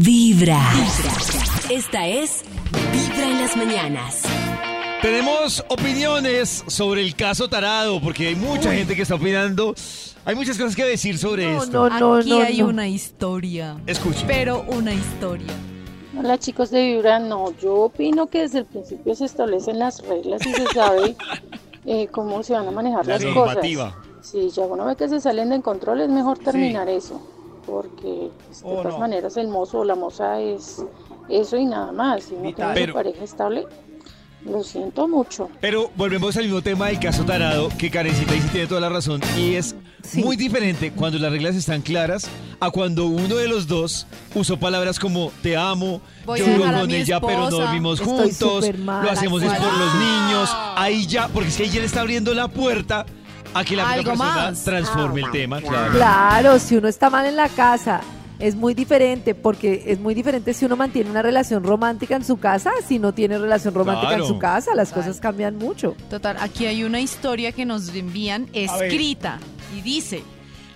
Vibra. 0.00 0.60
Esta 1.70 2.08
es 2.08 2.42
Vibra 2.92 3.30
en 3.30 3.40
las 3.40 3.56
mañanas. 3.56 4.22
Tenemos 5.00 5.64
opiniones 5.68 6.64
sobre 6.66 7.02
el 7.02 7.14
caso 7.14 7.48
Tarado, 7.48 8.00
porque 8.00 8.26
hay 8.26 8.34
mucha 8.34 8.72
gente 8.72 8.96
que 8.96 9.02
está 9.02 9.14
opinando. 9.14 9.72
Hay 10.24 10.34
muchas 10.34 10.58
cosas 10.58 10.74
que 10.74 10.84
decir 10.84 11.16
sobre 11.16 11.52
No, 11.52 11.62
esto. 11.62 11.88
no, 11.90 12.00
no, 12.00 12.14
Aquí 12.16 12.28
no, 12.30 12.40
hay 12.40 12.58
no. 12.58 12.66
una 12.68 12.88
historia. 12.88 13.76
Escuchen. 13.86 14.26
Pero 14.26 14.64
una 14.68 14.92
historia. 14.92 15.52
Hola 16.18 16.38
chicos 16.38 16.70
de 16.72 16.84
Vibra, 16.94 17.20
no, 17.20 17.56
yo 17.62 17.74
opino 17.82 18.26
que 18.26 18.40
desde 18.40 18.58
el 18.60 18.64
principio 18.66 19.14
se 19.14 19.26
establecen 19.26 19.78
las 19.78 20.00
reglas 20.04 20.44
y 20.44 20.54
se 20.54 20.66
sabe 20.74 21.14
eh, 21.86 22.08
cómo 22.10 22.42
se 22.42 22.54
van 22.54 22.66
a 22.66 22.72
manejar 22.72 23.06
La 23.06 23.14
las 23.14 23.24
normativa. 23.24 23.94
cosas. 23.94 24.26
Si 24.26 24.50
ya 24.50 24.62
uno 24.62 24.86
ve 24.86 24.96
que 24.96 25.08
se 25.08 25.20
salen 25.20 25.50
de 25.50 25.62
control 25.62 26.00
es 26.00 26.08
mejor 26.08 26.38
terminar 26.38 26.88
eso, 26.88 27.20
porque 27.66 28.30
pues, 28.46 28.62
de 28.62 28.68
Oh, 28.68 28.76
todas 28.82 28.94
no. 28.94 28.98
maneras 28.98 29.36
el 29.36 29.48
mozo 29.48 29.80
o 29.80 29.84
la 29.84 29.94
moza 29.94 30.40
es 30.40 30.82
eso 31.28 31.56
y 31.56 31.64
nada 31.64 31.92
más. 31.92 32.24
Si 32.24 32.34
uno 32.34 32.52
tiene 32.54 32.74
Pero- 32.74 32.92
su 32.92 32.94
pareja 32.94 33.24
estable, 33.24 33.66
lo 34.44 34.62
siento 34.62 35.08
mucho. 35.08 35.48
Pero 35.60 35.90
volvemos 35.96 36.36
al 36.36 36.44
mismo 36.44 36.60
tema 36.60 36.88
del 36.88 37.00
caso 37.00 37.24
Tarado, 37.24 37.70
que 37.78 37.90
Karencita 37.90 38.32
dice 38.34 38.48
tiene 38.48 38.66
toda 38.66 38.80
la 38.80 38.90
razón. 38.90 39.20
Y 39.38 39.54
es 39.54 39.74
Sí. 40.02 40.22
muy 40.22 40.36
diferente 40.36 40.92
cuando 40.92 41.18
las 41.18 41.32
reglas 41.32 41.54
están 41.56 41.80
claras 41.80 42.28
a 42.60 42.70
cuando 42.70 43.06
uno 43.06 43.36
de 43.36 43.48
los 43.48 43.66
dos 43.66 44.06
usó 44.34 44.58
palabras 44.58 44.98
como 45.00 45.32
te 45.42 45.56
amo, 45.56 46.02
Voy 46.26 46.40
yo 46.40 46.44
vivo 46.46 46.64
con 46.64 46.90
ella, 46.90 47.20
pero 47.20 47.38
no 47.38 47.44
esposa, 47.48 47.62
dormimos 47.64 48.00
juntos, 48.02 48.78
mal, 48.80 49.02
lo 49.02 49.10
hacemos 49.10 49.42
es 49.42 49.50
por 49.54 49.72
los 49.78 49.94
niños. 49.94 50.50
Ahí 50.76 51.06
ya, 51.06 51.28
porque 51.28 51.48
es 51.48 51.56
que 51.56 51.64
ella 51.64 51.80
le 51.80 51.86
está 51.86 52.02
abriendo 52.02 52.34
la 52.34 52.48
puerta 52.48 53.06
a 53.54 53.64
que 53.64 53.76
la 53.76 53.90
Algo 53.90 54.10
persona 54.10 54.34
más. 54.50 54.64
transforme 54.64 55.20
el 55.22 55.30
tema, 55.30 55.60
claro. 55.60 55.92
Claro, 55.94 56.58
si 56.58 56.76
uno 56.76 56.88
está 56.88 57.08
mal 57.10 57.24
en 57.26 57.36
la 57.36 57.48
casa, 57.48 58.00
es 58.38 58.56
muy 58.56 58.74
diferente, 58.74 59.34
porque 59.34 59.84
es 59.86 60.00
muy 60.00 60.14
diferente 60.14 60.52
si 60.54 60.64
uno 60.64 60.76
mantiene 60.76 61.08
una 61.10 61.22
relación 61.22 61.62
romántica 61.62 62.16
en 62.16 62.24
su 62.24 62.36
casa, 62.38 62.72
si 62.86 62.98
no 62.98 63.14
tiene 63.14 63.38
relación 63.38 63.72
romántica 63.74 64.08
Claro. 64.08 64.24
en 64.24 64.28
su 64.28 64.38
casa, 64.38 64.74
las 64.74 64.88
Total. 64.90 65.04
cosas 65.04 65.20
cambian 65.20 65.56
mucho. 65.56 65.96
Total, 66.10 66.36
aquí 66.40 66.66
hay 66.66 66.82
una 66.84 67.00
historia 67.00 67.52
que 67.52 67.64
nos 67.64 67.88
envían 67.94 68.48
escrita 68.52 69.38
y 69.76 69.80
dice, 69.82 70.22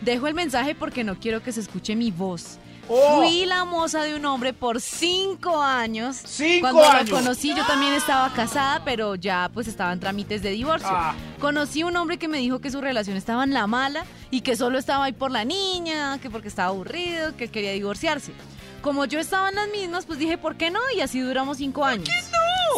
dejo 0.01 0.29
el 0.29 0.35
mensaje 0.35 0.75
porque 0.75 1.03
no 1.05 1.19
quiero 1.19 1.43
que 1.43 1.51
se 1.53 1.61
escuche 1.61 1.97
mi 1.97 2.11
voz. 2.13 2.59
Oh. 2.89 3.17
Fui 3.19 3.45
la 3.45 3.65
moza 3.65 4.03
de 4.03 4.15
un 4.15 4.25
hombre 4.25 4.53
por 4.53 4.81
cinco 4.81 5.61
años. 5.61 6.17
¡Cinco 6.25 6.61
Cuando 6.71 6.85
años! 6.85 7.11
lo 7.11 7.17
conocí 7.17 7.55
yo 7.55 7.65
también 7.67 7.93
estaba 7.93 8.33
casada, 8.33 8.83
pero 8.85 9.15
ya 9.15 9.51
pues 9.53 9.69
estaba 9.69 9.93
en 9.93 10.01
trámites 10.01 10.43
de 10.43 10.51
divorcio. 10.51 10.89
Ah. 10.91 11.15
Conocí 11.41 11.83
un 11.83 11.97
hombre 11.97 12.19
que 12.19 12.29
me 12.29 12.39
dijo 12.39 12.61
que 12.61 12.71
su 12.71 12.81
relación 12.81 13.17
estaba 13.17 13.45
en 13.45 13.53
la 13.53 13.67
mala 13.67 14.05
y 14.31 14.41
que 14.41 14.57
solo 14.57 14.79
estaba 14.79 15.05
ahí 15.05 15.13
por 15.13 15.31
la 15.31 15.45
niña, 15.45 16.19
que 16.21 16.31
porque 16.31 16.49
estaba 16.49 16.69
aburrido, 16.69 17.37
que 17.37 17.49
quería 17.49 17.73
divorciarse. 17.73 18.33
Como 18.81 19.05
yo 19.05 19.19
estaba 19.19 19.49
en 19.51 19.57
las 19.57 19.69
mismas, 19.69 20.07
pues 20.07 20.19
dije, 20.19 20.39
¿por 20.39 20.57
qué 20.57 20.71
no? 20.71 20.81
Y 20.97 21.01
así 21.01 21.21
duramos 21.21 21.59
cinco 21.59 21.85
años. 21.85 22.09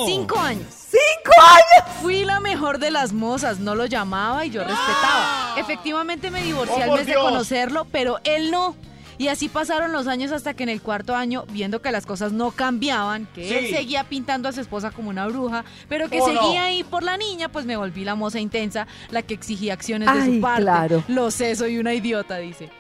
Cinco 0.07 0.39
años. 0.39 0.67
¡Cinco 0.91 1.33
años! 1.41 1.97
Fui 2.01 2.25
la 2.25 2.41
mejor 2.41 2.79
de 2.79 2.91
las 2.91 3.13
mozas, 3.13 3.59
no 3.59 3.75
lo 3.75 3.87
llamaba 3.87 4.45
y 4.47 4.51
yo 4.51 4.65
respetaba. 4.65 5.55
Efectivamente 5.57 6.31
me 6.31 6.43
divorcié 6.43 6.83
al 6.83 6.93
mes 6.93 7.07
de 7.07 7.15
conocerlo, 7.15 7.87
pero 7.93 8.19
él 8.25 8.51
no. 8.51 8.75
Y 9.21 9.29
así 9.29 9.51
pasaron 9.51 9.93
los 9.93 10.07
años 10.07 10.33
hasta 10.33 10.55
que 10.55 10.63
en 10.63 10.71
el 10.71 10.81
cuarto 10.81 11.15
año, 11.15 11.45
viendo 11.53 11.83
que 11.83 11.93
las 11.93 12.07
cosas 12.07 12.33
no 12.33 12.53
cambiaban, 12.53 13.29
que 13.35 13.59
él 13.59 13.69
seguía 13.69 14.05
pintando 14.05 14.49
a 14.49 14.53
su 14.53 14.63
esposa 14.63 14.93
como 14.93 15.11
una 15.11 15.27
bruja, 15.27 15.67
pero 15.91 16.09
que 16.09 16.23
seguía 16.23 16.65
ahí 16.65 16.85
por 16.85 17.03
la 17.03 17.19
niña, 17.19 17.51
pues 17.51 17.67
me 17.67 17.77
volví 17.77 18.03
la 18.03 18.15
moza 18.15 18.41
intensa, 18.41 18.87
la 19.11 19.21
que 19.21 19.35
exigía 19.35 19.75
acciones 19.75 20.09
de 20.11 20.25
su 20.25 20.41
parte. 20.41 20.63
claro. 20.63 21.05
Lo 21.09 21.31
sé, 21.31 21.55
soy 21.55 21.77
una 21.77 21.93
idiota, 21.93 22.39
dice. 22.39 22.71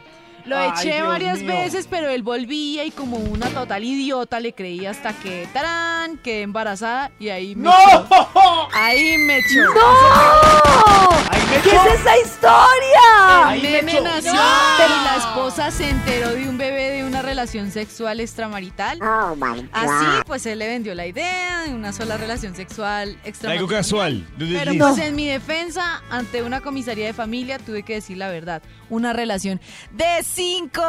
Lo 0.45 0.59
eché 0.59 1.03
varias 1.03 1.45
veces, 1.45 1.87
pero 1.89 2.09
él 2.09 2.23
volvía 2.23 2.85
y 2.85 2.91
como 2.91 3.17
una 3.19 3.49
total 3.49 3.85
idiota 3.85 4.41
le 4.41 4.53
creí 4.53 4.87
hasta 4.87 5.13
que, 5.13 5.49
tarán, 5.53 6.19
quedé 6.19 6.43
embarazada 6.43 7.11
y 7.19 7.29
ahí 7.29 7.55
me 7.55 7.69
echó. 7.69 8.09
Ahí 8.73 9.17
me 9.19 9.39
echó. 9.39 9.65
¡No! 9.75 11.11
¿Qué 11.63 11.71
es 11.71 12.01
esa 12.01 12.19
historia? 12.19 13.55
El 13.55 13.63
nene 13.63 14.01
nació 14.01 14.33
y 14.33 15.05
la 15.05 15.17
esposa 15.19 15.71
se 15.71 15.91
enteró 15.91 16.33
de 16.33 16.49
un 16.49 16.57
bebé 16.57 16.90
relación 17.31 17.71
sexual 17.71 18.21
extramarital. 18.21 18.99
Así, 19.73 20.07
pues 20.27 20.45
él 20.47 20.59
le 20.59 20.67
vendió 20.69 20.95
la 20.95 21.07
idea 21.07 21.63
de 21.67 21.75
una 21.75 21.93
sola 21.93 22.17
relación 22.17 22.55
sexual 22.57 23.17
extramarital. 23.25 23.51
Algo 23.59 23.69
casual. 23.69 24.27
Pero 24.39 24.73
pues 24.79 24.99
en 24.99 25.15
mi 25.15 25.27
defensa, 25.29 26.03
ante 26.11 26.43
una 26.43 26.61
comisaría 26.61 27.07
de 27.07 27.13
familia, 27.13 27.59
tuve 27.59 27.83
que 27.85 27.95
decir 27.95 28.17
la 28.17 28.29
verdad. 28.31 28.63
Una 28.89 29.13
relación 29.13 29.61
de 29.93 30.05
cinco 30.25 30.83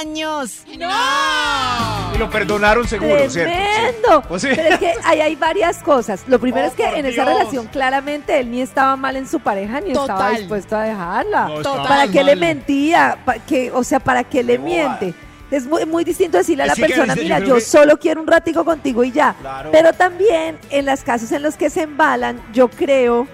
años. 0.00 0.62
Y 0.66 2.18
lo 2.18 2.30
perdonaron 2.30 2.86
seguro, 2.88 3.28
¿cierto? 3.30 3.52
Tremendo. 3.52 4.24
O 4.28 4.38
sea- 4.38 4.54
Pero 4.54 4.68
es 4.74 4.78
que 4.78 4.92
ahí 5.04 5.20
hay 5.20 5.36
varias 5.36 5.78
cosas. 5.82 6.24
Lo 6.26 6.38
primero 6.40 6.66
Oh, 6.66 6.68
es 6.70 6.74
que 6.74 6.84
en 6.86 7.06
esa 7.06 7.24
relación 7.24 7.66
claramente 7.66 8.38
él 8.40 8.50
ni 8.50 8.60
estaba 8.62 8.96
mal 8.96 9.16
en 9.16 9.28
su 9.28 9.40
pareja 9.40 9.80
ni 9.80 9.90
estaba 9.92 10.30
dispuesto 10.30 10.76
a 10.76 10.82
dejarla. 10.84 11.48
No, 11.48 11.62
¿Para 11.62 11.88
mal. 11.88 12.10
qué 12.10 12.24
le 12.24 12.36
mentía? 12.36 13.18
Pa- 13.24 13.38
que, 13.38 13.70
o 13.72 13.84
sea, 13.84 14.00
¿para 14.00 14.24
qué 14.24 14.42
le 14.42 14.58
miente? 14.58 15.14
Es 15.52 15.66
muy, 15.66 15.84
muy 15.86 16.02
distinto 16.04 16.38
decirle 16.38 16.64
a 16.64 16.66
la 16.66 16.74
persona, 16.74 17.14
mira, 17.14 17.38
yo 17.38 17.44
yo 17.44 17.44
creo 17.44 17.54
que- 17.56 17.60
solo 17.60 17.98
quiero 17.98 18.20
un 18.22 18.26
ratico 18.26 18.64
contigo 18.64 19.04
y 19.04 19.12
ya. 19.12 19.34
Claro. 19.40 19.70
Pero 19.70 19.92
también 19.92 20.58
en 20.70 20.86
los 20.86 21.02
casos 21.02 21.30
en 21.32 21.42
los 21.42 21.56
que 21.56 21.70
se 21.70 21.82
embalan, 21.82 22.40
yo 22.52 22.68
creo 22.68 23.26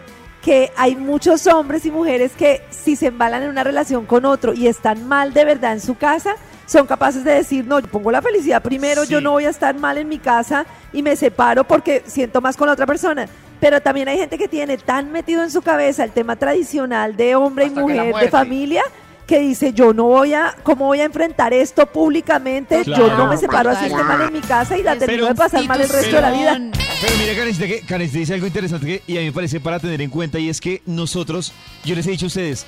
que 0.43 0.71
hay 0.77 0.97
muchos 0.97 1.47
hombres 1.47 1.85
y 1.87 1.91
mujeres 1.91 2.33
que 2.37 2.63
si 2.71 2.97
se 2.97 3.07
embalan 3.07 3.43
en 3.45 3.51
una 3.51 3.65
relación 3.65 4.07
con 4.07 4.25
otro 4.25 4.53
y 4.53 4.67
están 4.67 5.07
mal 5.07 5.33
de 5.33 5.45
verdad 5.45 5.73
en 5.73 5.81
su 5.81 5.97
casa, 5.97 6.35
son 6.67 6.87
capaces 6.87 7.25
de 7.25 7.33
decir, 7.33 7.67
no, 7.67 7.81
yo 7.81 7.87
pongo 7.89 8.11
la 8.11 8.21
felicidad 8.21 8.63
primero, 8.63 9.05
yo 9.05 9.21
no 9.21 9.31
voy 9.33 9.47
a 9.47 9.51
estar 9.51 9.75
mal 9.79 9.97
en 9.99 10.09
mi 10.09 10.19
casa 10.19 10.67
y 10.93 11.03
me 11.03 11.17
separo 11.17 11.65
porque 11.65 12.03
siento 12.07 12.41
más 12.41 12.57
con 12.57 12.67
la 12.67 12.75
otra 12.75 12.87
persona. 12.87 13.27
Pero 13.61 13.81
también 13.81 14.07
hay 14.09 14.19
gente 14.19 14.39
que 14.39 14.49
tiene 14.49 14.77
tan 14.77 15.11
metido 15.11 15.43
en 15.43 15.51
su 15.51 15.63
cabeza 15.63 16.05
el 16.05 16.13
tema 16.13 16.37
tradicional 16.37 17.17
de 17.17 17.35
hombre 17.35 17.67
Hasta 17.67 17.81
y 17.81 17.83
mujer, 17.83 18.15
de 18.15 18.29
familia, 18.29 18.83
que 19.29 19.39
dice, 19.41 19.73
yo 19.75 19.93
no 19.93 20.05
voy 20.05 20.33
a, 20.33 20.57
¿cómo 20.65 20.87
voy 20.87 21.01
a 21.01 21.05
enfrentar 21.05 21.53
esto 21.53 21.87
públicamente? 21.87 22.83
Yo 22.85 23.15
no 23.17 23.29
me 23.29 23.37
separo 23.37 23.71
así 23.71 23.85
esté 23.87 24.03
mal 24.03 24.23
en 24.23 24.33
mi 24.33 24.41
casa 24.41 24.77
y 24.77 24.83
la 24.83 24.97
termino 24.97 25.27
de 25.27 25.35
pasar 25.35 25.65
mal 25.67 25.81
el 25.81 25.89
resto 25.89 26.17
de 26.17 26.23
la 26.23 26.31
vida. 26.33 26.59
Pero 27.01 27.13
mira, 27.21 27.35
Karencita, 27.37 27.67
que 27.67 27.81
Karencita 27.83 28.19
dice 28.21 28.35
algo 28.35 28.47
interesante 28.47 28.87
que, 28.87 29.03
y 29.07 29.17
a 29.19 29.21
mí 29.21 29.27
me 29.27 29.33
parece 29.33 29.61
para 29.61 29.79
tener 29.79 30.01
en 30.01 30.09
cuenta 30.11 30.39
y 30.39 30.49
es 30.49 30.61
que 30.61 30.83
nosotros, 30.87 31.53
yo 31.85 31.95
les 31.95 32.07
he 32.07 32.11
dicho 32.13 32.25
a 32.25 32.29
ustedes, 32.29 32.67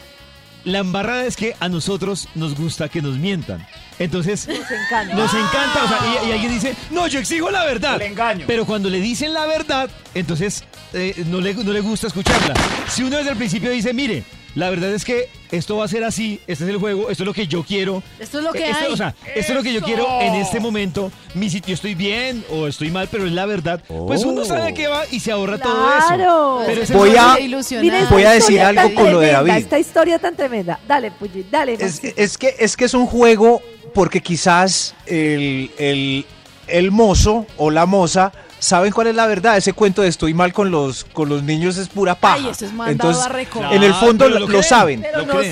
la 0.64 0.80
embarrada 0.80 1.24
es 1.24 1.36
que 1.36 1.56
a 1.58 1.70
nosotros 1.70 2.28
nos 2.34 2.54
gusta 2.54 2.90
que 2.90 3.00
nos 3.00 3.16
mientan. 3.16 3.66
Entonces, 3.98 4.46
Nos 4.46 4.58
encanta. 4.70 5.14
nos 5.14 5.32
encanta, 5.32 5.84
o 5.84 5.88
sea, 5.88 5.98
y, 6.24 6.28
y 6.28 6.32
alguien 6.32 6.52
dice, 6.52 6.76
no, 6.90 7.06
yo 7.06 7.18
exijo 7.20 7.50
la 7.50 7.64
verdad. 7.64 7.96
El 7.96 8.02
engaño. 8.12 8.44
Pero 8.46 8.66
cuando 8.66 8.90
le 8.90 9.00
dicen 9.00 9.32
la 9.32 9.46
verdad, 9.46 9.88
entonces 10.14 10.64
eh, 10.92 11.24
no, 11.26 11.40
le, 11.40 11.54
no 11.54 11.72
le 11.72 11.80
gusta 11.80 12.08
escucharla. 12.08 12.52
Si 12.86 13.02
uno 13.02 13.16
desde 13.16 13.30
el 13.30 13.36
principio 13.38 13.70
dice, 13.70 13.94
mire, 13.94 14.22
la 14.54 14.70
verdad 14.70 14.92
es 14.92 15.04
que 15.04 15.28
esto 15.52 15.76
va 15.76 15.84
a 15.84 15.88
ser 15.88 16.04
así, 16.04 16.40
este 16.46 16.64
es 16.64 16.70
el 16.70 16.76
juego, 16.78 17.10
esto 17.10 17.22
es 17.22 17.26
lo 17.26 17.32
que 17.34 17.46
yo 17.46 17.62
quiero. 17.64 18.02
Esto 18.18 18.38
es 18.38 18.44
lo 18.44 18.52
que 18.52 18.68
Esto- 18.70 18.86
hay. 18.86 18.92
O 18.92 18.96
sea, 18.96 19.14
esto 19.34 19.52
es 19.52 19.56
lo 19.56 19.62
que 19.62 19.72
yo 19.72 19.80
quiero 19.82 20.06
en 20.20 20.34
este 20.34 20.60
momento. 20.60 21.10
Mi 21.34 21.50
sitio 21.50 21.74
estoy 21.74 21.94
bien 21.94 22.44
o 22.50 22.66
estoy 22.66 22.90
mal, 22.90 23.08
pero 23.10 23.26
es 23.26 23.32
la 23.32 23.46
verdad. 23.46 23.82
Pues 24.06 24.24
uno 24.24 24.44
sabe 24.44 24.62
a 24.62 24.74
qué 24.74 24.86
va 24.88 25.02
y 25.10 25.20
se 25.20 25.32
ahorra 25.32 25.58
todo 25.58 25.88
eso. 25.98 26.06
Claro. 26.08 26.62
Pero 26.66 26.82
ese 26.82 26.94
Voy 26.94 27.16
a-. 27.16 27.36
Mira 27.80 28.06
Voy 28.10 28.22
a 28.24 28.30
decir 28.32 28.60
algo 28.60 28.94
con 28.94 29.12
lo 29.12 29.20
de 29.20 29.32
David. 29.32 29.52
Esta 29.52 29.78
historia 29.78 30.18
tan 30.18 30.36
tremenda. 30.36 30.78
Dale, 30.86 31.10
Puyi, 31.10 31.44
dale. 31.50 31.74
Es, 31.74 32.00
es 32.04 32.38
que, 32.38 32.54
es 32.58 32.76
que 32.76 32.84
es 32.84 32.94
un 32.94 33.06
juego 33.06 33.60
porque 33.94 34.20
quizás 34.20 34.94
el, 35.06 35.70
el, 35.78 36.26
el 36.68 36.90
mozo 36.92 37.46
o 37.56 37.70
la 37.70 37.86
moza 37.86 38.32
saben 38.60 38.92
cuál 38.92 39.08
es 39.08 39.16
la 39.16 39.26
verdad. 39.26 39.56
Ese 39.56 39.72
cuento 39.72 40.02
de 40.02 40.08
estoy 40.08 40.32
mal 40.34 40.52
con 40.52 40.70
los, 40.70 41.04
con 41.04 41.28
los 41.28 41.42
niños 41.42 41.76
es 41.76 41.88
pura 41.88 42.14
paja. 42.14 42.36
Ay, 42.36 42.48
eso 42.50 42.66
es 42.66 42.72
mandado 42.72 43.10
Entonces, 43.10 43.56
a 43.66 43.74
en 43.74 43.82
el 43.82 43.94
fondo 43.94 44.26
pero 44.26 44.28
lo, 44.28 44.34
lo 44.34 44.40
lo 44.40 44.46
creen, 44.46 44.62
saben. 44.64 45.02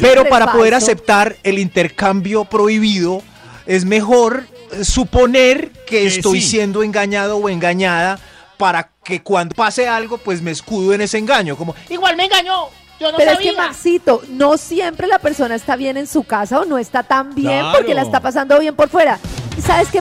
Pero 0.01 0.23
lo 0.23 0.31
para 0.31 0.53
poder 0.53 0.75
aceptar 0.75 1.37
el 1.43 1.59
intercambio 1.59 2.45
prohibido, 2.45 3.23
es 3.67 3.85
mejor 3.85 4.47
eh, 4.73 4.85
suponer 4.85 5.71
que 5.87 6.01
Que 6.01 6.07
estoy 6.07 6.41
sí. 6.41 6.51
siendo 6.51 6.83
engañado 6.83 7.39
o 7.39 7.49
engañada 7.49 8.19
para 8.57 8.91
que 9.05 9.23
cuando 9.23 9.55
pase 9.55 9.89
algo, 9.89 10.19
pues 10.19 10.43
me 10.43 10.51
escudo 10.51 10.93
en 10.93 11.01
ese 11.01 11.19
engaño. 11.19 11.57
Como, 11.57 11.75
Igual 11.89 12.17
me 12.17 12.25
engañó, 12.25 12.69
yo 13.01 13.13
no 13.13 13.17
Pero 13.17 13.31
es 13.33 13.39
que 13.39 13.53
Maxito, 13.53 14.23
no 14.29 14.59
siempre 14.59 15.07
la 15.07 15.19
persona 15.19 15.55
está 15.55 15.77
bien 15.77 15.97
en 15.97 16.07
su 16.07 16.25
casa 16.25 16.61
o 16.61 16.65
no 16.65 16.77
está 16.79 17.05
tan 17.05 17.35
bien 17.35 17.61
Claro. 17.61 17.79
porque 17.79 17.95
la 17.95 18.03
está 18.03 18.21
pasando 18.21 18.59
bien 18.59 18.75
por 18.75 18.89
fuera. 18.89 19.19
¿Y 19.59 19.63
sabes 19.63 19.89
qué 19.91 20.01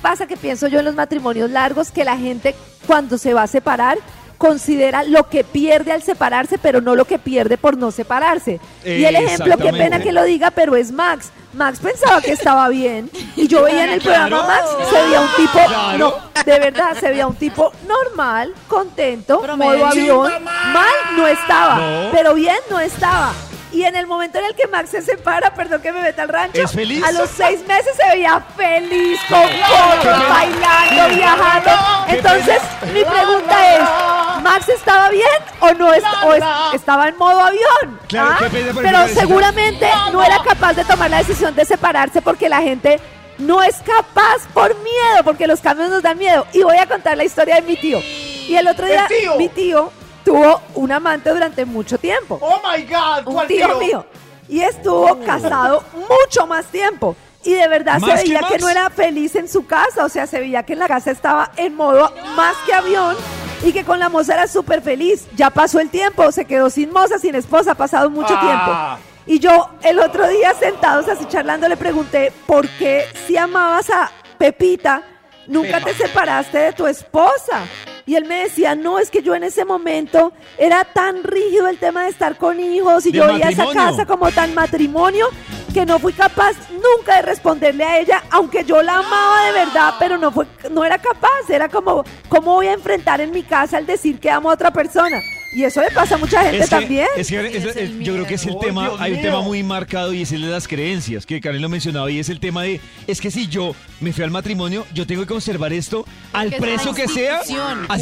pasa? 0.00 0.26
Que 0.26 0.36
pienso 0.36 0.66
yo 0.66 0.78
en 0.78 0.86
los 0.86 0.94
matrimonios 0.94 1.50
largos 1.50 1.90
que 1.90 2.04
la 2.04 2.16
gente 2.16 2.54
cuando 2.86 3.18
se 3.18 3.34
va 3.34 3.42
a 3.42 3.46
separar 3.46 3.98
considera 4.38 5.04
lo 5.04 5.28
que 5.28 5.44
pierde 5.44 5.92
al 5.92 6.02
separarse, 6.02 6.56
pero 6.58 6.80
no 6.80 6.96
lo 6.96 7.04
que 7.04 7.18
pierde 7.18 7.56
por 7.58 7.76
no 7.76 7.90
separarse. 7.90 8.60
Y 8.84 9.04
el 9.04 9.14
ejemplo, 9.16 9.56
qué 9.58 9.72
pena 9.72 10.00
que 10.00 10.10
lo 10.10 10.24
diga, 10.24 10.50
pero 10.50 10.74
es 10.74 10.90
Max. 10.90 11.30
Max 11.52 11.78
pensaba 11.80 12.20
que 12.20 12.32
estaba 12.32 12.68
bien 12.70 13.10
y 13.36 13.46
yo 13.46 13.62
veía 13.62 13.84
en 13.84 13.90
el 13.90 14.00
programa 14.00 14.42
Max, 14.42 14.64
se 14.90 15.02
veía 15.02 15.20
un 15.20 15.28
tipo, 15.36 15.52
Claro. 15.68 15.98
no, 15.98 16.42
de 16.44 16.58
verdad, 16.58 16.96
se 16.98 17.08
veía 17.10 17.26
un 17.26 17.36
tipo 17.36 17.72
normal, 17.86 18.52
contento, 18.68 19.40
Promedio. 19.40 19.72
modo 19.76 19.86
avión, 19.86 20.32
mal 20.72 20.94
no 21.16 21.26
estaba, 21.28 21.76
No. 21.76 22.10
pero 22.10 22.34
bien 22.34 22.56
no 22.70 22.80
estaba. 22.80 23.32
Y 23.74 23.84
en 23.84 23.96
el 23.96 24.06
momento 24.06 24.38
en 24.38 24.44
el 24.46 24.54
que 24.54 24.66
Max 24.68 24.90
se 24.90 25.02
separa, 25.02 25.52
perdón 25.52 25.82
que 25.82 25.90
me 25.92 26.00
meta 26.00 26.22
al 26.22 26.28
rancho, 26.28 26.62
¿Es 26.62 26.70
feliz? 26.72 27.02
a 27.04 27.10
los 27.12 27.28
seis 27.28 27.66
meses 27.66 27.96
se 27.96 28.08
veía 28.08 28.40
feliz, 28.56 29.18
con 29.28 29.42
fotos, 29.42 30.28
bailando, 30.28 31.14
viajando. 31.16 31.70
Entonces, 32.08 32.62
mi 32.92 33.02
pregunta 33.04 33.74
es, 33.76 34.42
¿Max 34.42 34.68
estaba 34.68 35.08
bien 35.10 35.26
o 35.60 35.72
no 35.72 35.92
es- 35.92 36.04
o 36.24 36.34
es- 36.34 36.44
estaba 36.74 37.08
en 37.08 37.16
modo 37.16 37.40
avión? 37.40 37.98
Claro, 38.08 38.30
¿Ah? 38.32 38.36
qué 38.38 38.50
pena 38.50 38.72
por 38.72 38.82
Pero 38.84 39.08
seguramente 39.08 39.88
no 40.12 40.22
era 40.22 40.38
capaz 40.42 40.74
de 40.74 40.84
tomar 40.84 41.10
la 41.10 41.18
decisión 41.18 41.54
de 41.56 41.64
separarse 41.64 42.22
porque 42.22 42.48
la 42.48 42.62
gente 42.62 43.00
no 43.38 43.60
es 43.62 43.74
capaz 43.78 44.46
por 44.52 44.72
miedo, 44.76 45.24
porque 45.24 45.48
los 45.48 45.60
cambios 45.60 45.90
nos 45.90 46.02
dan 46.02 46.16
miedo. 46.16 46.46
Y 46.52 46.62
voy 46.62 46.76
a 46.76 46.86
contar 46.86 47.16
la 47.16 47.24
historia 47.24 47.56
de 47.56 47.62
mi 47.62 47.76
tío. 47.76 47.98
Y 48.00 48.54
el 48.56 48.68
otro 48.68 48.86
día, 48.86 49.06
¿El 49.10 49.18
tío? 49.20 49.34
mi 49.36 49.48
tío 49.48 49.90
tuvo 50.24 50.60
un 50.74 50.90
amante 50.92 51.30
durante 51.30 51.64
mucho 51.64 51.98
tiempo 51.98 52.38
Oh 52.40 52.60
my 52.66 52.82
God, 52.84 53.26
un 53.26 53.34
¿cuál 53.34 53.46
tío, 53.48 53.66
tío? 53.66 53.78
mío. 53.78 54.06
Y 54.48 54.60
estuvo 54.60 55.18
casado 55.24 55.82
mucho 55.94 56.46
más 56.46 56.66
tiempo. 56.66 57.16
Y 57.44 57.52
de 57.54 57.66
verdad 57.68 57.94
se 57.98 58.06
¿Más 58.06 58.22
que 58.22 58.28
veía 58.28 58.40
que, 58.48 58.58
no 58.58 58.68
era 58.68 58.90
feliz 58.90 59.34
en 59.36 59.48
su 59.48 59.66
casa. 59.66 60.04
O 60.04 60.08
sea, 60.08 60.26
se 60.26 60.38
veía 60.40 60.62
que 60.64 60.74
en 60.74 60.78
la 60.80 60.88
casa 60.88 61.10
estaba 61.10 61.50
en 61.56 61.74
modo 61.74 62.12
más 62.36 62.54
que 62.66 62.72
avión 62.74 63.16
y 63.62 63.72
que 63.72 63.84
con 63.84 63.98
la 63.98 64.08
moza 64.10 64.34
era 64.34 64.46
súper 64.46 64.82
feliz. 64.82 65.26
Ya 65.34 65.50
pasó 65.50 65.80
el 65.80 65.88
tiempo, 65.90 66.30
se 66.32 66.44
quedó 66.44 66.68
sin 66.70 66.90
moza, 66.92 67.18
sin 67.18 67.34
esposa, 67.34 67.72
ha 67.72 67.74
pasado 67.74 68.10
mucho 68.10 68.34
Ah. 68.36 68.98
tiempo. 68.98 69.10
Y 69.26 69.38
yo 69.40 69.70
el 69.82 69.98
otro 70.00 70.28
día 70.28 70.52
sentados 70.54 71.08
así 71.08 71.24
charlando 71.26 71.66
le 71.68 71.76
pregunté, 71.78 72.30
¿por 72.46 72.68
qué 72.68 73.06
si 73.26 73.36
amabas 73.38 73.88
a 73.90 74.10
Pepita, 74.36 75.02
nunca 75.46 75.80
te 75.80 75.94
separaste 75.94 76.58
de 76.58 76.72
tu 76.74 76.86
esposa? 76.86 77.62
Y 78.06 78.16
él 78.16 78.26
me 78.26 78.44
decía, 78.44 78.74
no, 78.74 78.98
es 78.98 79.10
que 79.10 79.22
yo 79.22 79.34
en 79.34 79.44
ese 79.44 79.64
momento 79.64 80.32
era 80.58 80.84
tan 80.84 81.22
rígido 81.22 81.68
el 81.68 81.78
tema 81.78 82.04
de 82.04 82.10
estar 82.10 82.36
con 82.36 82.60
hijos 82.60 83.06
y 83.06 83.12
yo 83.12 83.26
veía 83.26 83.48
esa 83.48 83.72
casa 83.72 84.04
como 84.04 84.30
tan 84.30 84.54
matrimonio 84.54 85.28
que 85.72 85.86
no 85.86 85.98
fui 85.98 86.12
capaz 86.12 86.52
nunca 86.70 87.16
de 87.16 87.22
responderle 87.22 87.82
a 87.82 87.98
ella, 87.98 88.22
aunque 88.30 88.64
yo 88.64 88.80
la 88.82 88.98
amaba 88.98 89.46
de 89.46 89.52
verdad, 89.52 89.94
pero 89.98 90.18
no 90.18 90.30
fue, 90.30 90.46
no 90.70 90.84
era 90.84 90.98
capaz, 90.98 91.48
era 91.48 91.68
como, 91.68 92.04
¿cómo 92.28 92.54
voy 92.54 92.68
a 92.68 92.74
enfrentar 92.74 93.20
en 93.20 93.32
mi 93.32 93.42
casa 93.42 93.78
el 93.78 93.86
decir 93.86 94.20
que 94.20 94.30
amo 94.30 94.50
a 94.50 94.54
otra 94.54 94.70
persona? 94.72 95.20
Y 95.54 95.64
eso 95.64 95.80
le 95.80 95.90
pasa 95.90 96.16
a 96.16 96.18
mucha 96.18 96.42
gente 96.42 96.58
Es 96.58 96.64
que- 96.64 96.70
también. 96.70 97.06
es 97.16 97.28
que 97.28 97.36
Ese 97.38 97.46
es- 97.58 97.64
es 97.64 97.76
el 97.76 98.00
es- 98.00 98.06
yo 98.06 98.14
creo 98.14 98.26
que 98.26 98.34
es 98.34 98.44
el 98.46 98.58
tema, 98.58 98.88
¡Oh, 98.88 98.90
Dios 98.90 99.00
hay 99.00 99.12
un 99.12 99.18
mío! 99.20 99.26
tema 99.30 99.40
muy 99.42 99.62
marcado 99.62 100.12
y 100.12 100.22
es 100.22 100.32
el 100.32 100.42
de 100.42 100.48
las 100.48 100.66
creencias, 100.66 101.24
que 101.26 101.40
Karen 101.40 101.62
lo 101.62 101.68
mencionaba, 101.68 102.10
y 102.10 102.18
es 102.18 102.28
el 102.28 102.40
tema 102.40 102.62
de, 102.64 102.80
es 103.06 103.20
que 103.20 103.30
si 103.30 103.46
yo 103.46 103.74
me 104.00 104.12
fui 104.12 104.24
al 104.24 104.30
matrimonio, 104.30 104.84
yo 104.92 105.06
tengo 105.06 105.22
que 105.22 105.28
conservar 105.28 105.72
esto 105.72 106.04
al 106.32 106.50
Porque 106.50 106.60
precio 106.60 106.92
que 106.94 107.06
sea, 107.08 107.38
así 107.38 107.54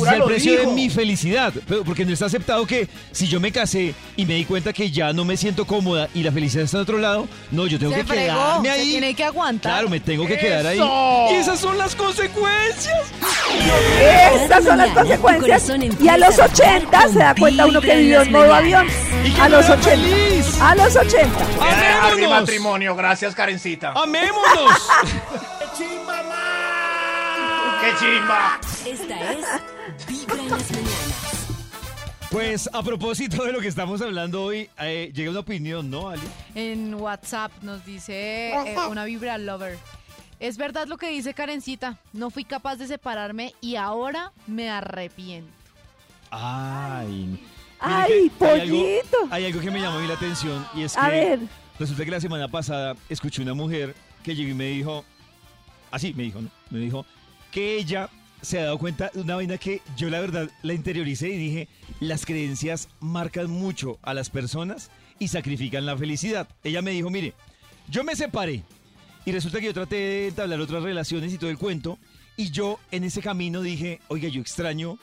sea 0.03 0.15
el 0.17 0.23
precio 0.25 0.59
de 0.59 0.67
mi 0.69 0.89
felicidad, 0.89 1.53
pero 1.69 1.85
porque 1.85 2.05
no 2.07 2.13
está 2.13 2.27
aceptado 2.27 2.67
que 2.67 2.89
si 3.13 3.29
yo 3.29 3.39
me 3.39 3.53
casé 3.53 3.95
y 4.17 4.25
me 4.25 4.35
di 4.35 4.45
cuenta 4.45 4.73
que 4.73 4.91
ya 4.91 5.13
no 5.13 5.25
me 5.25 5.37
siento 5.37 5.67
cómoda 5.67 6.09
y 6.15 6.23
la 6.23 6.33
felicidad 6.33 6.65
está 6.65 6.79
en 6.79 6.83
otro 6.85 6.99
lado, 6.99 7.29
no, 7.51 7.67
yo 7.67 7.79
tengo 7.79 7.93
Se 7.93 7.99
que 8.01 8.05
fregó, 8.07 8.25
quedarme 8.35 8.71
ahí. 8.71 8.91
tiene 8.93 9.15
que 9.15 9.25
aguantar. 9.25 9.73
Claro, 9.73 9.89
me 9.91 10.01
tengo 10.01 10.27
que 10.27 10.39
quedar 10.39 10.67
ahí. 10.67 10.81
Y 11.33 11.35
esas 11.35 11.59
son 11.61 11.77
las 11.77 11.95
consecuencias. 11.95 12.97
Estas 14.35 14.65
son 14.65 14.79
las 14.79 14.91
consecuencias. 14.91 15.69
Y 16.01 16.09
a 16.09 16.17
los 16.19 16.39
empieza 16.39 16.45
a 16.45 16.47
vibrar 16.47 16.53
80 16.53 17.09
se 17.09 17.19
da 17.19 17.35
cuenta 17.35 17.67
uno 17.67 17.81
que 17.81 17.97
vivió 17.97 18.23
en 18.23 18.33
modo 18.33 18.55
avión. 18.55 18.87
A 19.41 19.49
los 19.49 19.65
era 19.67 19.75
80. 19.75 19.91
feliz. 19.91 20.61
A 20.61 20.75
los 20.75 20.97
80. 20.97 21.39
Dejar 21.39 22.17
mi 22.17 22.25
¡Amémonos! 22.25 22.41
matrimonio, 22.41 22.97
gracias, 22.97 23.35
Karencita. 23.35 23.93
¡Amémonos! 23.95 24.89
¡Qué 27.81 27.89
chimba! 27.99 28.61
Esta 28.87 29.33
es 29.33 29.47
Vibra 30.09 30.35
en 30.43 30.51
las 30.51 30.71
mañanas. 30.71 31.49
Pues 32.31 32.71
a 32.73 32.83
propósito 32.83 33.45
de 33.45 33.53
lo 33.53 33.61
que 33.61 33.69
estamos 33.69 34.01
hablando 34.01 34.43
hoy, 34.45 34.71
eh, 34.81 35.11
llega 35.15 35.31
una 35.31 35.41
opinión, 35.41 35.91
¿no, 35.91 36.09
Ali? 36.09 36.23
En 36.55 36.95
WhatsApp 36.95 37.53
nos 37.63 37.85
dice 37.85 38.53
eh, 38.53 38.75
una 38.89 39.05
vibra 39.05 39.37
lover. 39.37 39.79
Es 40.43 40.57
verdad 40.57 40.89
lo 40.89 40.99
que 40.99 41.09
dice 41.09 41.35
Karencita. 41.35 41.99
No 42.13 42.29
fui 42.29 42.45
capaz 42.45 42.75
de 42.75 42.89
separarme 42.89 43.55
y 43.61 43.77
ahora 43.77 44.33
me 44.49 44.69
arrepiento. 44.71 45.53
Ay. 46.33 47.41
Ay, 47.79 48.29
que 48.37 48.45
hay 48.45 48.61
algo- 48.63 48.77
pollito. 48.77 49.17
Hay 49.31 49.45
algo 49.47 49.61
que 49.61 49.71
me 49.71 49.81
llamó 49.81 49.99
a 49.99 50.01
mí 50.01 50.09
la 50.09 50.15
atención 50.15 50.67
y 50.75 50.83
es 50.83 50.97
A 50.97 51.05
que 51.05 51.11
ver. 51.13 51.41
resulta 51.79 52.05
que 52.05 52.11
la 52.11 52.21
semana 52.21 52.49
pasada 52.49 52.97
escuché 53.09 53.41
una 53.41 53.55
mujer 53.55 53.95
que 54.25 54.35
llegó 54.35 54.51
y 54.51 54.55
me 54.55 54.67
dijo, 54.67 55.05
así 55.93 56.13
me 56.13 56.25
dijo, 56.25 56.41
¿no? 56.41 56.51
Me 56.71 56.81
dijo 56.81 57.07
que 57.53 57.77
ella 57.77 58.09
se 58.41 58.59
ha 58.59 58.65
dado 58.65 58.79
cuenta 58.79 59.13
de 59.15 59.21
una 59.21 59.37
vaina 59.37 59.59
que 59.59 59.81
yo 59.97 60.11
la 60.11 60.19
verdad 60.21 60.51
la 60.63 60.73
interioricé 60.75 61.29
y 61.29 61.37
dije, 61.37 61.69
las 62.01 62.27
creencias 62.27 62.89
marcan 62.99 63.49
mucho 63.49 64.01
a 64.03 64.13
las 64.13 64.29
personas 64.29 64.91
y 65.21 65.29
sacrifican 65.29 65.87
la 65.87 65.97
felicidad. 65.97 66.49
Ella 66.65 66.83
me 66.83 66.91
dijo, 66.91 67.11
mire, 67.11 67.33
yo 67.89 68.03
me 68.03 68.17
separé 68.17 68.65
y 69.25 69.33
resulta 69.33 69.61
que 69.61 69.67
yo 69.67 69.75
traté 69.75 69.97
de 69.97 70.29
entablar 70.29 70.61
otras 70.61 70.83
relaciones 70.83 71.33
y 71.33 71.39
todo 71.39 71.51
el 71.51 71.59
cuento 71.59 71.99
y 72.37 72.51
yo 72.51 72.79
en 72.91 73.05
ese 73.05 73.21
camino 73.23 73.61
dije, 73.63 74.01
oiga, 74.09 74.29
yo 74.29 74.41
extraño 74.41 74.99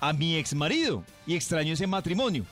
a 0.00 0.12
mi 0.12 0.34
ex 0.36 0.54
marido 0.54 1.04
y 1.26 1.34
extraño 1.36 1.72
ese 1.74 1.86
matrimonio. 1.86 2.44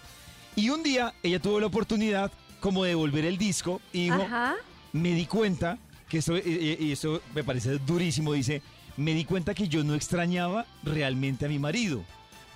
Y 0.57 0.71
un 0.71 0.83
día 0.83 1.15
ella 1.23 1.41
tuvo 1.41 1.61
la 1.61 1.67
oportunidad 1.67 2.31
como 2.61 2.85
de 2.85 2.95
volver 2.95 3.25
el 3.25 3.39
disco 3.39 3.81
y 3.93 4.05
dijo, 4.05 4.23
Ajá. 4.23 4.55
me 4.93 5.15
di 5.15 5.27
cuenta 5.27 5.79
que 6.09 6.19
esto, 6.19 6.37
y- 6.37 6.77
y 6.81 6.85
y 6.87 6.93
esto 6.93 7.21
me 7.35 7.43
parece 7.45 7.79
durísimo, 7.79 8.33
dice, 8.33 8.63
me 8.97 9.15
di 9.15 9.25
cuenta 9.25 9.55
que 9.55 9.69
yo 9.69 9.83
no 9.85 9.95
extrañaba 9.95 10.67
realmente 10.83 11.47
a 11.47 11.49
mi 11.49 11.59
marido. 11.59 12.05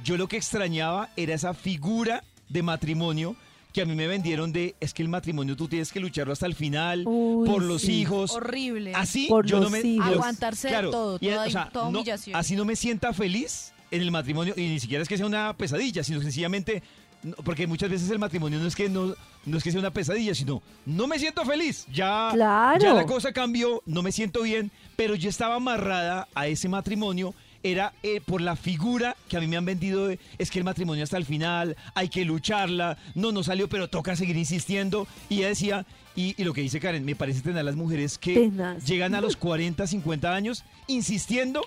Yo 0.03 0.17
lo 0.17 0.27
que 0.29 0.37
extrañaba 0.37 1.11
era 1.17 1.35
esa 1.35 1.55
figura 1.55 2.25
de 2.49 2.63
matrimonio 2.63 3.37
que 3.75 3.83
a 3.83 3.85
mí 3.85 3.95
me 3.97 4.07
vendieron 4.07 4.53
de, 4.53 4.77
es 4.81 4.95
que 4.95 5.03
el 5.03 5.09
matrimonio 5.09 5.57
tú 5.57 5.67
tienes 5.69 5.93
que 5.93 5.99
lucharlo 5.99 6.33
hasta 6.33 6.47
el 6.47 6.55
final, 6.55 7.03
Uy, 7.07 7.47
por 7.47 7.61
los 7.61 7.83
sí. 7.83 8.01
hijos. 8.01 8.31
Horrible. 8.31 8.93
Así 8.95 9.27
Por 9.29 9.45
yo 9.47 9.57
no 9.57 9.65
los 9.65 9.73
me... 9.73 9.81
hijos. 9.81 10.07
Aguantarse 10.07 10.69
de 10.71 10.83
todo, 10.85 11.19
y, 11.21 11.29
toda- 11.29 11.47
o 11.47 11.51
sea, 11.51 11.69
toda 11.71 11.91
no- 11.91 11.99
humillación. 11.99 12.37
así 12.37 12.55
no 12.55 12.65
me 12.65 12.77
sienta 12.77 13.13
feliz 13.13 13.73
en 13.91 14.01
el 14.01 14.11
matrimonio, 14.13 14.55
y 14.57 14.63
ni 14.69 14.79
siquiera 14.81 15.03
es 15.03 15.09
que 15.09 15.17
sea 15.17 15.27
una 15.27 15.57
pesadilla, 15.57 16.05
sino 16.05 16.21
sencillamente, 16.23 16.85
no, 17.25 17.35
porque 17.45 17.67
muchas 17.67 17.91
veces 17.91 18.09
el 18.11 18.19
matrimonio 18.21 18.61
no 18.61 18.67
es 18.69 18.77
que 18.77 18.89
no, 18.89 19.15
no 19.45 19.59
es 19.59 19.65
que 19.65 19.73
sea 19.73 19.81
una 19.81 19.93
pesadilla, 19.93 20.35
sino 20.37 20.63
no 20.87 21.07
me 21.09 21.19
siento 21.19 21.45
feliz, 21.45 21.85
ya, 21.93 22.31
Claro. 22.33 22.81
ya 22.81 22.95
la 22.95 23.07
cosa 23.07 23.33
cambió, 23.33 23.83
no 23.87 24.03
me 24.03 24.13
siento 24.13 24.43
bien, 24.43 24.71
pero 24.95 25.17
yo 25.17 25.29
estaba 25.29 25.57
amarrada 25.57 26.29
a 26.35 26.47
ese 26.47 26.69
matrimonio. 26.69 27.35
Era 27.65 27.95
eh, 28.03 28.21
por 28.21 28.43
la 28.43 28.57
figura 28.57 29.17
que 29.27 29.39
a 29.39 29.41
mí 29.41 29.47
me 29.47 29.57
han 29.57 29.65
vendido 29.65 30.07
de, 30.07 30.19
es 30.37 30.51
que 30.51 30.59
el 30.59 30.65
matrimonio 30.65 31.03
hasta 31.03 31.17
el 31.17 31.25
final, 31.25 31.77
hay 31.95 32.11
que 32.11 32.25
lucharla, 32.27 32.99
no, 33.15 33.33
no 33.33 33.43
salió, 33.43 33.71
pero 33.71 33.89
toca 33.89 34.15
seguir 34.17 34.37
insistiendo. 34.37 35.07
Y 35.31 35.39
ella 35.39 35.49
decía, 35.49 35.87
y, 36.15 36.41
y 36.41 36.45
lo 36.45 36.53
que 36.53 36.61
dice 36.61 36.79
Karen, 36.79 37.07
me 37.07 37.17
parece 37.17 37.41
tener 37.41 37.65
las 37.65 37.75
mujeres 37.75 38.19
que 38.19 38.35
Tenaz. 38.35 38.85
llegan 38.85 39.15
a 39.15 39.23
los 39.23 39.37
40, 39.37 39.87
50 39.87 40.35
años 40.35 40.63
insistiendo 40.89 41.63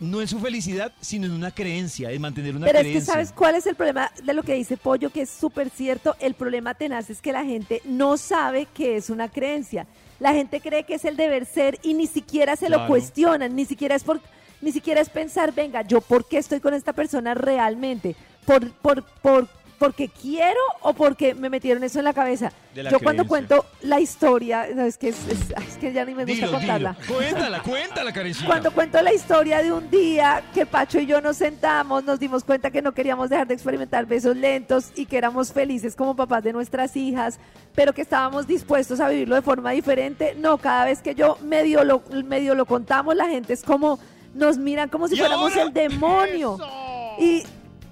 no 0.00 0.20
en 0.20 0.28
su 0.28 0.38
felicidad, 0.40 0.92
sino 1.00 1.26
en 1.26 1.32
una 1.32 1.52
creencia, 1.52 2.10
en 2.10 2.20
mantener 2.20 2.56
una 2.56 2.66
Pero 2.66 2.78
es 2.80 2.84
que 2.84 2.90
creencia. 2.90 3.14
¿sabes 3.14 3.32
cuál 3.32 3.54
es 3.54 3.66
el 3.66 3.76
problema 3.76 4.10
de 4.22 4.34
lo 4.34 4.42
que 4.42 4.54
dice 4.54 4.76
Pollo? 4.76 5.10
Que 5.10 5.22
es 5.22 5.30
súper 5.30 5.70
cierto. 5.70 6.16
El 6.18 6.34
problema 6.34 6.74
tenaz 6.74 7.08
es 7.08 7.22
que 7.22 7.32
la 7.32 7.44
gente 7.44 7.80
no 7.84 8.16
sabe 8.16 8.66
que 8.74 8.96
es 8.96 9.10
una 9.10 9.28
creencia. 9.28 9.86
La 10.18 10.34
gente 10.34 10.60
cree 10.60 10.84
que 10.84 10.94
es 10.94 11.04
el 11.04 11.16
deber 11.16 11.46
ser 11.46 11.78
y 11.82 11.94
ni 11.94 12.06
siquiera 12.06 12.56
se 12.56 12.68
lo 12.68 12.86
cuestionan, 12.86 13.54
ni 13.54 13.64
siquiera 13.64 13.94
es 13.94 14.02
por, 14.04 14.20
ni 14.62 14.72
siquiera 14.72 15.00
es 15.00 15.10
pensar, 15.10 15.52
venga, 15.52 15.82
yo 15.82 16.00
por 16.00 16.24
qué 16.26 16.38
estoy 16.38 16.60
con 16.60 16.72
esta 16.72 16.92
persona 16.94 17.34
realmente, 17.34 18.16
por, 18.46 18.70
por, 18.72 19.02
por, 19.20 19.48
porque 19.78 20.08
quiero 20.08 20.60
o 20.82 20.94
porque 20.94 21.34
me 21.34 21.50
metieron 21.50 21.82
eso 21.82 21.98
en 21.98 22.04
la 22.04 22.12
cabeza. 22.12 22.52
La 22.76 22.88
yo 22.88 23.00
cuando 23.00 23.26
cuento 23.26 23.66
la 23.82 23.98
historia, 24.00 24.68
no, 24.74 24.84
es 24.84 24.96
que 24.96 25.08
es, 25.08 25.16
es- 25.28 25.52
ay, 25.56 25.64
es 25.68 25.76
que 25.76 25.92
ya 25.92 26.04
ni 26.04 26.14
me 26.14 26.24
gusta 26.24 26.46
Dilo, 26.46 26.58
contarla. 26.58 26.96
dilo. 27.02 27.14
Cuéntala, 27.18 27.62
cuéntala, 27.62 28.12
Karencita. 28.12 28.46
Cuando 28.46 28.70
cuento 28.70 29.02
la 29.02 29.12
historia 29.12 29.60
de 29.60 29.72
un 29.72 29.90
día 29.90 30.42
que 30.54 30.64
Pacho 30.66 31.00
y 31.00 31.06
yo 31.06 31.20
nos 31.20 31.36
sentamos, 31.36 32.04
nos 32.04 32.20
dimos 32.20 32.44
cuenta 32.44 32.70
que 32.70 32.80
no 32.80 32.92
queríamos 32.92 33.28
dejar 33.28 33.48
de 33.48 33.54
experimentar 33.54 34.06
besos 34.06 34.36
lentos 34.36 34.92
y 34.94 35.06
que 35.06 35.18
éramos 35.18 35.52
felices 35.52 35.96
como 35.96 36.14
papás 36.14 36.44
de 36.44 36.52
nuestras 36.52 36.96
hijas, 36.96 37.40
pero 37.74 37.92
que 37.92 38.02
estábamos 38.02 38.46
dispuestos 38.46 39.00
a 39.00 39.08
vivirlo 39.08 39.34
de 39.34 39.42
forma 39.42 39.72
diferente. 39.72 40.34
No, 40.38 40.58
cada 40.58 40.84
vez 40.84 41.00
que 41.02 41.14
yo 41.16 41.36
medio 41.42 41.82
lo, 41.82 42.02
medio 42.24 42.54
lo 42.54 42.66
contamos, 42.66 43.16
la 43.16 43.26
gente 43.28 43.52
es 43.52 43.64
como, 43.64 43.98
nos 44.34 44.58
miran 44.58 44.88
como 44.88 45.08
si 45.08 45.14
¿Y 45.14 45.18
fuéramos 45.18 45.54
el 45.56 45.72
demonio. 45.72 46.58
Y, 47.18 47.42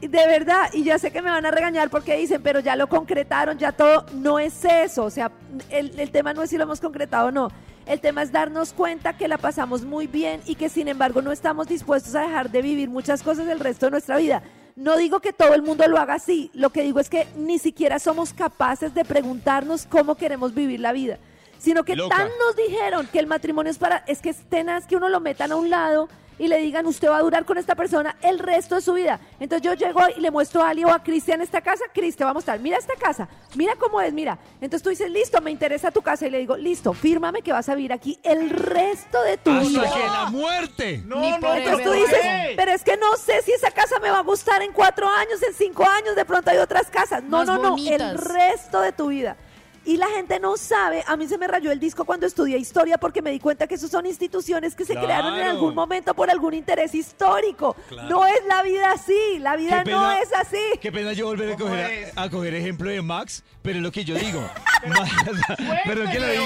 y 0.00 0.06
de 0.06 0.26
verdad, 0.26 0.70
y 0.72 0.84
ya 0.84 0.98
sé 0.98 1.10
que 1.10 1.22
me 1.22 1.30
van 1.30 1.44
a 1.44 1.50
regañar 1.50 1.90
porque 1.90 2.16
dicen, 2.16 2.42
pero 2.42 2.60
ya 2.60 2.76
lo 2.76 2.88
concretaron, 2.88 3.58
ya 3.58 3.72
todo. 3.72 4.06
No 4.14 4.38
es 4.38 4.64
eso. 4.64 5.04
O 5.04 5.10
sea, 5.10 5.30
el, 5.70 5.98
el 5.98 6.10
tema 6.10 6.32
no 6.32 6.42
es 6.42 6.50
si 6.50 6.56
lo 6.56 6.64
hemos 6.64 6.80
concretado 6.80 7.28
o 7.28 7.30
no. 7.30 7.50
El 7.86 8.00
tema 8.00 8.22
es 8.22 8.30
darnos 8.30 8.72
cuenta 8.72 9.16
que 9.16 9.26
la 9.26 9.38
pasamos 9.38 9.82
muy 9.82 10.06
bien 10.06 10.40
y 10.46 10.54
que 10.54 10.68
sin 10.68 10.88
embargo 10.88 11.22
no 11.22 11.32
estamos 11.32 11.66
dispuestos 11.66 12.14
a 12.14 12.20
dejar 12.20 12.50
de 12.50 12.62
vivir 12.62 12.88
muchas 12.88 13.22
cosas 13.22 13.48
el 13.48 13.58
resto 13.58 13.86
de 13.86 13.90
nuestra 13.90 14.16
vida. 14.16 14.42
No 14.76 14.96
digo 14.96 15.20
que 15.20 15.32
todo 15.32 15.54
el 15.54 15.62
mundo 15.62 15.86
lo 15.88 15.98
haga 15.98 16.14
así, 16.14 16.50
lo 16.54 16.70
que 16.70 16.82
digo 16.82 17.00
es 17.00 17.10
que 17.10 17.26
ni 17.36 17.58
siquiera 17.58 17.98
somos 17.98 18.32
capaces 18.32 18.94
de 18.94 19.04
preguntarnos 19.04 19.86
cómo 19.86 20.14
queremos 20.14 20.54
vivir 20.54 20.80
la 20.80 20.92
vida, 20.92 21.18
sino 21.58 21.84
que 21.84 21.96
Loca. 21.96 22.16
tan 22.16 22.28
nos 22.38 22.56
dijeron 22.56 23.08
que 23.10 23.18
el 23.18 23.26
matrimonio 23.26 23.70
es 23.70 23.78
para, 23.78 24.04
es 24.06 24.22
que 24.22 24.30
es 24.30 24.38
tenaz 24.48 24.86
que 24.86 24.96
uno 24.96 25.08
lo 25.08 25.20
metan 25.20 25.52
a 25.52 25.56
un 25.56 25.68
lado 25.68 26.08
y 26.40 26.48
le 26.48 26.56
digan, 26.58 26.86
usted 26.86 27.10
va 27.10 27.18
a 27.18 27.20
durar 27.20 27.44
con 27.44 27.58
esta 27.58 27.74
persona 27.74 28.16
el 28.22 28.38
resto 28.38 28.74
de 28.74 28.80
su 28.80 28.94
vida. 28.94 29.20
Entonces 29.38 29.62
yo 29.62 29.74
llego 29.74 30.00
y 30.16 30.20
le 30.20 30.30
muestro 30.30 30.62
a 30.62 30.70
Ali 30.70 30.84
o 30.84 30.90
a 30.90 31.02
Cristian 31.02 31.42
esta 31.42 31.60
casa, 31.60 31.84
Cristian, 31.92 32.28
vamos 32.30 32.40
a 32.40 32.44
estar, 32.52 32.60
mira 32.60 32.78
esta 32.78 32.94
casa, 32.94 33.28
mira 33.56 33.74
cómo 33.78 34.00
es, 34.00 34.10
mira. 34.14 34.38
Entonces 34.54 34.82
tú 34.82 34.88
dices, 34.88 35.10
listo, 35.10 35.38
me 35.42 35.50
interesa 35.50 35.90
tu 35.90 36.00
casa 36.00 36.26
y 36.26 36.30
le 36.30 36.38
digo, 36.38 36.56
listo, 36.56 36.94
fírmame 36.94 37.42
que 37.42 37.52
vas 37.52 37.68
a 37.68 37.74
vivir 37.74 37.92
aquí 37.92 38.18
el 38.22 38.48
resto 38.48 39.22
de 39.22 39.36
tu 39.36 39.50
vida. 39.60 39.82
Hasta 39.82 39.94
que 39.98 40.06
la 40.06 40.30
muerte. 40.30 41.02
No, 41.04 41.20
Ni 41.20 41.30
no, 41.30 41.40
por 41.40 41.58
Entonces 41.58 41.84
tú 41.84 41.92
dices, 41.92 42.20
pero 42.56 42.72
es 42.72 42.82
que 42.84 42.96
no 42.96 43.16
sé 43.16 43.42
si 43.42 43.52
esa 43.52 43.70
casa 43.70 43.98
me 44.00 44.10
va 44.10 44.20
a 44.20 44.22
gustar 44.22 44.62
en 44.62 44.72
cuatro 44.72 45.06
años, 45.08 45.42
en 45.42 45.52
cinco 45.52 45.84
años, 45.86 46.16
de 46.16 46.24
pronto 46.24 46.50
hay 46.50 46.56
otras 46.56 46.86
casas. 46.86 47.22
No, 47.22 47.36
Más 47.38 47.48
no, 47.48 47.58
no, 47.58 47.70
bonitas. 47.72 48.00
el 48.00 48.16
resto 48.16 48.80
de 48.80 48.92
tu 48.92 49.08
vida. 49.08 49.36
Y 49.84 49.96
la 49.96 50.08
gente 50.08 50.38
no 50.38 50.58
sabe, 50.58 51.02
a 51.06 51.16
mí 51.16 51.26
se 51.26 51.38
me 51.38 51.48
rayó 51.48 51.72
el 51.72 51.80
disco 51.80 52.04
cuando 52.04 52.26
estudié 52.26 52.58
historia 52.58 52.98
porque 52.98 53.22
me 53.22 53.30
di 53.30 53.40
cuenta 53.40 53.66
que 53.66 53.76
esos 53.76 53.90
son 53.90 54.04
instituciones 54.04 54.74
que 54.74 54.84
se 54.84 54.92
Claro. 54.92 55.06
crearon 55.06 55.34
en 55.36 55.46
algún 55.48 55.74
momento 55.74 56.12
por 56.14 56.30
algún 56.30 56.52
interés 56.52 56.94
histórico. 56.94 57.74
No 58.08 58.26
es 58.26 58.44
la 58.46 58.62
vida 58.62 58.92
así, 58.92 59.38
la 59.38 59.56
vida 59.56 59.82
no 59.84 60.10
es 60.12 60.28
así. 60.34 60.58
Qué 60.82 60.92
pena 60.92 61.14
yo 61.14 61.26
volver 61.26 61.52
a 61.52 61.56
¿Cómo 61.56 61.70
coger, 61.70 62.12
a, 62.14 62.22
a 62.22 62.30
coger 62.30 62.54
ejemplo 62.54 62.90
de 62.90 63.00
Max, 63.00 63.42
pero 63.62 63.78
es 63.78 63.82
lo 63.82 63.90
que 63.90 64.04
yo 64.04 64.14
digo. 64.16 64.40
Ma- 64.86 65.76
Perdón 65.84 66.10
que 66.10 66.20
lo 66.20 66.28
diga, 66.28 66.44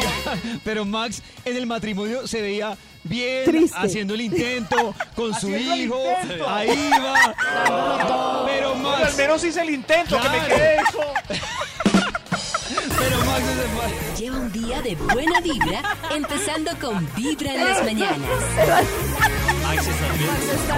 pero 0.64 0.85
Max 0.85 1.21
en 1.45 1.57
el 1.57 1.67
matrimonio 1.67 2.26
se 2.29 2.41
veía 2.41 2.76
bien, 3.03 3.45
Triste. 3.47 3.76
haciendo 3.79 4.14
el 4.14 4.21
intento 4.23 4.95
con 5.17 5.35
su 5.35 5.50
hijo, 5.50 6.00
ahí 6.47 6.91
va. 6.93 7.35
Pero 7.67 8.47
Pero 8.47 8.73
al 8.75 8.79
Max, 8.81 9.17
menos 9.17 9.43
hice 9.45 9.61
el 9.61 9.71
intento, 9.71 10.21
que 10.21 10.29
me 10.29 10.38
Claro. 10.38 10.55
quede 10.55 10.76
eso. 10.76 11.00
pero 13.04 13.18
Max 13.25 13.42
fue. 13.75 14.16
Lleva 14.16 14.37
un 14.38 14.52
día 14.52 14.82
de 14.82 14.94
buena 14.96 15.40
vibra, 15.40 15.82
empezando 16.11 16.70
con 16.80 17.06
Vibra 17.14 17.54
en 17.54 17.64
las 17.64 17.84
mañanas. 17.84 18.30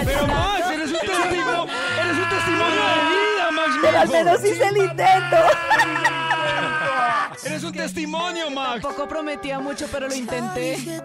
Pero 0.05 0.27
Max, 0.27 0.71
eres 0.71 0.89
un 0.89 0.99
testimonio, 0.99 1.67
eres 2.01 2.19
un 2.19 2.29
testimonio 2.29 2.83
de 2.87 3.01
vida, 3.13 3.51
Max. 3.53 3.71
Pero 3.83 3.99
al 3.99 4.09
menos 4.09 4.45
hice 4.45 4.69
el 4.69 4.77
intento. 4.77 5.37
Eres 7.45 7.63
un 7.63 7.73
testimonio, 7.73 8.51
Max. 8.51 8.83
Tampoco 8.83 9.09
prometía 9.09 9.61
mucho, 9.61 9.87
pero 9.93 10.09
lo 10.09 10.15
intenté. 10.15 11.03